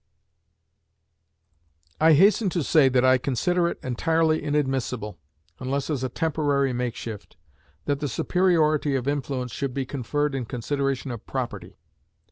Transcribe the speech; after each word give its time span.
I 1.99 2.13
hasten 2.13 2.49
to 2.57 2.63
say 2.63 2.89
that 2.89 3.05
I 3.05 3.19
consider 3.19 3.67
it 3.67 3.77
entirely 3.83 4.41
inadmissible, 4.43 5.19
unless 5.59 5.91
as 5.91 6.03
a 6.03 6.09
temporary 6.09 6.73
makeshift, 6.73 7.37
that 7.85 7.99
the 7.99 8.07
superiority 8.09 8.95
of 8.95 9.07
influence 9.07 9.51
should 9.51 9.75
be 9.75 9.85
conferred 9.85 10.33
in 10.33 10.45
consideration 10.45 11.11
of 11.11 11.27
property. 11.27 11.77